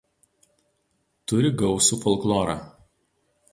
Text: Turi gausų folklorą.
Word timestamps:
Turi 1.33 1.53
gausų 1.61 2.01
folklorą. 2.07 2.59